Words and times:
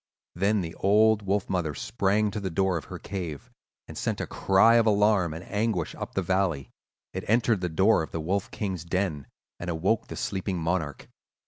Then 0.33 0.61
the 0.61 0.73
old 0.79 1.21
wolf 1.21 1.47
mother 1.47 1.75
sprang 1.75 2.31
to 2.31 2.39
the 2.39 2.49
door 2.49 2.75
of 2.75 2.85
her 2.85 2.97
cave 2.97 3.51
and 3.87 3.95
sent 3.95 4.19
a 4.19 4.25
cry 4.25 4.77
of 4.77 4.87
alarm 4.87 5.31
and 5.31 5.43
anguish 5.45 5.93
up 5.93 6.15
the 6.15 6.23
valley. 6.23 6.71
It 7.13 7.23
entered 7.27 7.61
the 7.61 7.69
door 7.69 8.01
of 8.01 8.09
the 8.09 8.19
Wolf 8.19 8.49
King's 8.49 8.83
den, 8.83 9.27
and 9.59 9.69
awoke 9.69 10.07
the 10.07 10.15
sleeping 10.15 10.57
monarch. 10.57 11.07